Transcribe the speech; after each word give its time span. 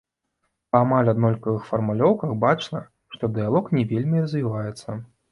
Па 0.75 0.79
амаль 0.83 1.09
аднолькавых 1.11 1.67
фармулёўках 1.71 2.31
бачна, 2.43 2.81
што 3.15 3.29
дыялог 3.35 3.69
не 3.79 3.83
вельмі 3.91 4.17
і 4.21 4.23
развіваецца. 4.25 4.97